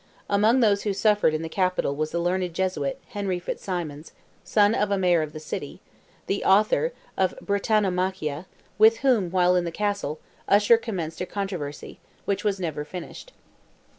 Among 0.31 0.61
those 0.61 0.81
who 0.81 0.93
suffered 0.93 1.31
in 1.35 1.43
the 1.43 1.47
capital 1.47 1.95
was 1.95 2.09
the 2.09 2.17
learned 2.17 2.55
Jesuit, 2.55 2.99
Henry 3.09 3.37
Fitzsimons, 3.37 4.13
son 4.43 4.73
of 4.73 4.89
a 4.89 4.97
Mayor 4.97 5.21
of 5.21 5.31
the 5.31 5.39
city, 5.39 5.79
the 6.25 6.43
author 6.43 6.91
of 7.15 7.37
Brittanomachia, 7.45 8.47
with 8.79 8.97
whom, 9.05 9.29
while 9.29 9.55
in 9.55 9.63
the 9.63 9.71
Castle, 9.71 10.17
Usher 10.47 10.77
commenced 10.77 11.21
a 11.21 11.27
controversy, 11.27 11.99
which 12.25 12.43
was 12.43 12.59
never 12.59 12.83
finished. 12.83 13.31